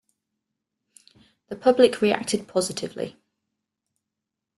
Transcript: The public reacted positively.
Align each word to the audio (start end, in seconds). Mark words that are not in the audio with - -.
The 1.49 1.55
public 1.55 2.01
reacted 2.01 2.47
positively. 2.47 3.17